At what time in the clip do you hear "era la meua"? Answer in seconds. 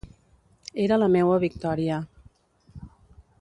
0.85-1.37